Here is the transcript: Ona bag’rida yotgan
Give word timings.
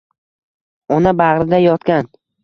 Ona 0.95 1.13
bag’rida 1.19 1.59
yotgan 1.65 2.09